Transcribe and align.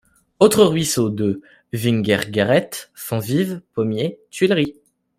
Autres 0.39 0.65
ruisseaux: 0.65 1.11
de 1.11 1.41
Vignegairet, 1.73 2.71
Fontvive, 2.95 3.61
Pommiers, 3.75 4.17
Tuilerie. 4.31 4.73